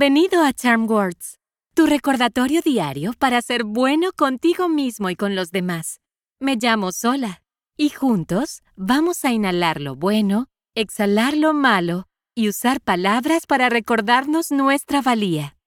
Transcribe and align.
Bienvenido 0.00 0.42
a 0.42 0.54
Charm 0.54 0.90
Words, 0.90 1.38
tu 1.74 1.84
recordatorio 1.84 2.62
diario 2.62 3.12
para 3.18 3.42
ser 3.42 3.64
bueno 3.64 4.12
contigo 4.16 4.66
mismo 4.66 5.10
y 5.10 5.14
con 5.14 5.36
los 5.36 5.50
demás. 5.50 6.00
Me 6.38 6.56
llamo 6.56 6.90
Sola 6.90 7.42
y 7.76 7.90
juntos 7.90 8.62
vamos 8.76 9.26
a 9.26 9.32
inhalar 9.32 9.78
lo 9.78 9.96
bueno, 9.96 10.46
exhalar 10.74 11.36
lo 11.36 11.52
malo 11.52 12.06
y 12.34 12.48
usar 12.48 12.80
palabras 12.80 13.44
para 13.44 13.68
recordarnos 13.68 14.50
nuestra 14.50 15.02
valía. 15.02 15.58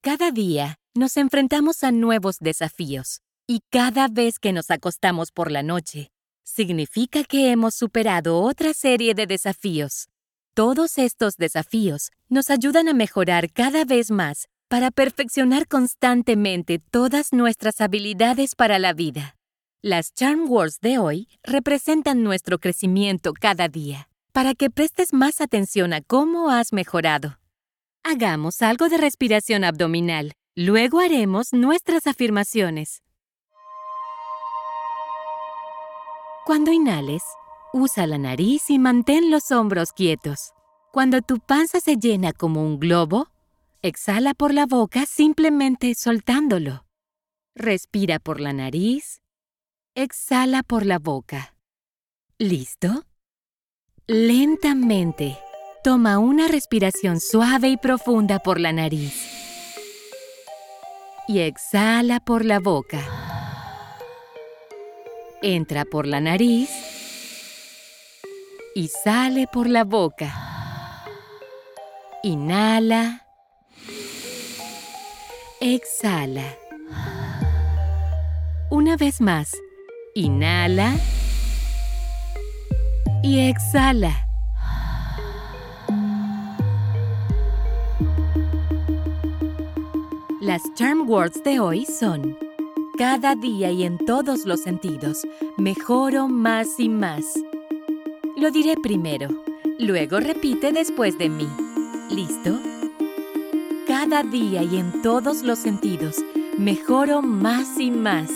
Cada 0.00 0.30
día 0.30 0.78
nos 0.94 1.18
enfrentamos 1.18 1.84
a 1.84 1.92
nuevos 1.92 2.38
desafíos 2.38 3.20
y 3.46 3.60
cada 3.68 4.08
vez 4.08 4.38
que 4.38 4.54
nos 4.54 4.70
acostamos 4.70 5.32
por 5.32 5.52
la 5.52 5.62
noche, 5.62 6.10
significa 6.44 7.24
que 7.24 7.50
hemos 7.50 7.74
superado 7.74 8.40
otra 8.40 8.72
serie 8.72 9.12
de 9.12 9.26
desafíos. 9.26 10.08
Todos 10.56 10.96
estos 10.96 11.36
desafíos 11.36 12.12
nos 12.30 12.48
ayudan 12.48 12.88
a 12.88 12.94
mejorar 12.94 13.52
cada 13.52 13.84
vez 13.84 14.10
más 14.10 14.48
para 14.68 14.90
perfeccionar 14.90 15.68
constantemente 15.68 16.78
todas 16.78 17.34
nuestras 17.34 17.82
habilidades 17.82 18.54
para 18.54 18.78
la 18.78 18.94
vida. 18.94 19.36
Las 19.82 20.14
Charm 20.14 20.50
Words 20.50 20.80
de 20.80 20.96
hoy 20.96 21.28
representan 21.42 22.22
nuestro 22.22 22.58
crecimiento 22.58 23.34
cada 23.38 23.68
día, 23.68 24.08
para 24.32 24.54
que 24.54 24.70
prestes 24.70 25.12
más 25.12 25.42
atención 25.42 25.92
a 25.92 26.00
cómo 26.00 26.48
has 26.48 26.72
mejorado. 26.72 27.36
Hagamos 28.02 28.62
algo 28.62 28.88
de 28.88 28.96
respiración 28.96 29.62
abdominal, 29.62 30.32
luego 30.54 31.00
haremos 31.00 31.52
nuestras 31.52 32.06
afirmaciones. 32.06 33.02
Cuando 36.46 36.72
inhales, 36.72 37.22
usa 37.76 38.06
la 38.06 38.16
nariz 38.16 38.70
y 38.70 38.78
mantén 38.78 39.30
los 39.30 39.50
hombros 39.50 39.92
quietos. 39.92 40.55
Cuando 40.96 41.20
tu 41.20 41.40
panza 41.40 41.78
se 41.78 41.96
llena 41.96 42.32
como 42.32 42.62
un 42.62 42.80
globo, 42.80 43.28
exhala 43.82 44.32
por 44.32 44.54
la 44.54 44.64
boca 44.64 45.04
simplemente 45.04 45.94
soltándolo. 45.94 46.86
Respira 47.54 48.18
por 48.18 48.40
la 48.40 48.54
nariz, 48.54 49.20
exhala 49.94 50.62
por 50.62 50.86
la 50.86 50.98
boca. 50.98 51.54
¿Listo? 52.38 53.04
Lentamente, 54.06 55.36
toma 55.84 56.18
una 56.18 56.48
respiración 56.48 57.20
suave 57.20 57.68
y 57.68 57.76
profunda 57.76 58.38
por 58.38 58.58
la 58.58 58.72
nariz. 58.72 59.12
Y 61.28 61.40
exhala 61.40 62.20
por 62.20 62.42
la 62.42 62.58
boca. 62.58 63.02
Entra 65.42 65.84
por 65.84 66.06
la 66.06 66.22
nariz 66.22 66.70
y 68.74 68.88
sale 68.88 69.46
por 69.46 69.68
la 69.68 69.84
boca. 69.84 70.45
Inhala. 72.22 73.22
Exhala. 75.60 76.56
Una 78.70 78.96
vez 78.96 79.20
más. 79.20 79.52
Inhala. 80.14 80.94
Y 83.22 83.40
exhala. 83.40 84.26
Las 90.40 90.62
charm 90.74 91.08
words 91.08 91.42
de 91.44 91.60
hoy 91.60 91.84
son 91.84 92.38
cada 92.96 93.34
día 93.34 93.70
y 93.70 93.82
en 93.84 93.98
todos 93.98 94.46
los 94.46 94.62
sentidos, 94.62 95.26
mejoro 95.58 96.28
más 96.28 96.78
y 96.78 96.88
más. 96.88 97.24
Lo 98.36 98.50
diré 98.50 98.76
primero, 98.82 99.28
luego 99.78 100.18
repite 100.18 100.72
después 100.72 101.18
de 101.18 101.28
mí. 101.28 101.65
¿Listo? 102.10 102.60
Cada 103.88 104.22
día 104.22 104.62
y 104.62 104.76
en 104.76 105.02
todos 105.02 105.42
los 105.42 105.58
sentidos, 105.58 106.16
mejoro 106.56 107.20
más 107.20 107.80
y 107.80 107.90
más. 107.90 108.30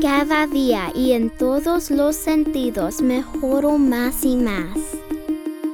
Cada 0.00 0.46
día 0.46 0.92
y 0.94 1.12
en 1.12 1.30
todos 1.30 1.90
los 1.90 2.14
sentidos 2.14 3.00
mejoro 3.00 3.78
más 3.78 4.24
y 4.24 4.36
más. 4.36 4.76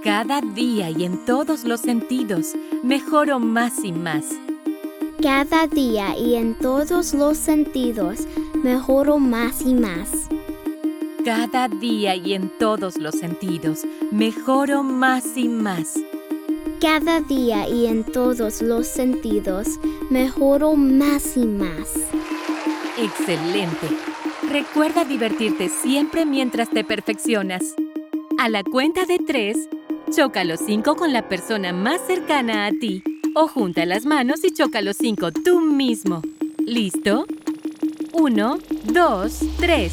Cada 0.04 0.40
día 0.40 0.90
y 0.90 1.02
en 1.02 1.24
todos 1.24 1.64
los 1.64 1.80
sentidos, 1.80 2.54
mejoro 2.84 3.40
más 3.40 3.84
y 3.84 3.90
más. 3.90 4.24
Cada 5.20 5.66
día 5.66 6.16
y 6.16 6.36
en 6.36 6.54
todos 6.54 7.12
los 7.12 7.38
sentidos 7.38 8.20
mejoro 8.54 9.18
más 9.18 9.62
y 9.62 9.74
más. 9.74 10.28
Cada 11.24 11.66
día 11.66 12.14
y 12.14 12.34
en 12.34 12.56
todos 12.56 12.98
los 12.98 13.16
sentidos 13.16 13.80
mejoro 14.12 14.84
más 14.84 15.36
y 15.36 15.48
más. 15.48 15.98
Cada 16.80 17.20
día 17.20 17.68
y 17.68 17.86
en 17.86 18.04
todos 18.04 18.62
los 18.62 18.86
sentidos 18.86 19.80
mejoro 20.10 20.76
más 20.76 21.36
y 21.36 21.44
más. 21.44 21.92
Excelente. 22.96 23.88
Recuerda 24.48 25.04
divertirte 25.04 25.68
siempre 25.68 26.24
mientras 26.24 26.70
te 26.70 26.84
perfeccionas. 26.84 27.74
A 28.38 28.48
la 28.48 28.62
cuenta 28.62 29.06
de 29.06 29.18
tres, 29.18 29.68
choca 30.14 30.44
los 30.44 30.60
cinco 30.60 30.94
con 30.94 31.12
la 31.12 31.28
persona 31.28 31.72
más 31.72 32.00
cercana 32.06 32.66
a 32.66 32.70
ti 32.70 33.02
o 33.34 33.48
junta 33.48 33.84
las 33.84 34.06
manos 34.06 34.44
y 34.44 34.52
choca 34.52 34.80
los 34.80 34.96
cinco 34.96 35.32
tú 35.32 35.60
mismo. 35.60 36.22
¿Listo? 36.58 37.26
Uno, 38.12 38.58
dos, 38.84 39.40
tres. 39.58 39.92